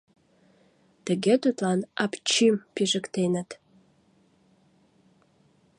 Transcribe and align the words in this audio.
Тыге 1.05 1.33
тудлан 1.43 1.79
«апчим» 2.03 2.55
пижыктеныт. 2.73 3.49